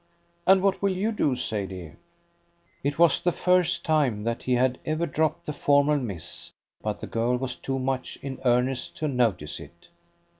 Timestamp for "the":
3.21-3.31, 5.45-5.53, 7.01-7.05